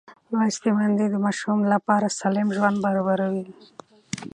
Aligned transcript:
لوستې 0.37 0.69
میندې 0.77 1.05
د 1.09 1.15
ماشوم 1.25 1.59
لپاره 1.73 2.15
سالم 2.19 2.47
ژوند 2.55 2.77
برابروي. 2.85 3.45